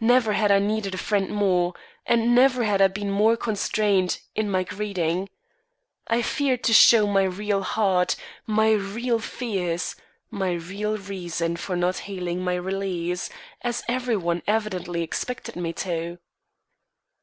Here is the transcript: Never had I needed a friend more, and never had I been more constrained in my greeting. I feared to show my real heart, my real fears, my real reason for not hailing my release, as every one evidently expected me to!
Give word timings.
Never 0.00 0.32
had 0.32 0.50
I 0.50 0.60
needed 0.60 0.94
a 0.94 0.96
friend 0.96 1.28
more, 1.28 1.74
and 2.06 2.34
never 2.34 2.64
had 2.64 2.80
I 2.80 2.88
been 2.88 3.10
more 3.10 3.36
constrained 3.36 4.18
in 4.34 4.50
my 4.50 4.64
greeting. 4.64 5.28
I 6.06 6.22
feared 6.22 6.64
to 6.64 6.72
show 6.72 7.06
my 7.06 7.24
real 7.24 7.60
heart, 7.62 8.16
my 8.46 8.70
real 8.72 9.18
fears, 9.18 9.94
my 10.30 10.52
real 10.52 10.96
reason 10.96 11.56
for 11.58 11.76
not 11.76 11.98
hailing 12.08 12.42
my 12.42 12.54
release, 12.54 13.28
as 13.60 13.82
every 13.88 14.16
one 14.16 14.40
evidently 14.48 15.02
expected 15.02 15.54
me 15.54 15.74
to! 15.74 16.16